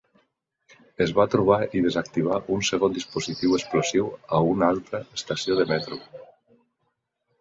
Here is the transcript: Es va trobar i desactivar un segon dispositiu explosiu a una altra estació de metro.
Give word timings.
Es 1.05 1.11
va 1.17 1.25
trobar 1.33 1.57
i 1.79 1.83
desactivar 1.87 2.39
un 2.57 2.65
segon 2.69 2.95
dispositiu 2.97 3.53
explosiu 3.59 4.09
a 4.39 4.41
una 4.55 4.71
altra 4.77 5.03
estació 5.21 5.59
de 5.61 5.69
metro. 5.75 6.01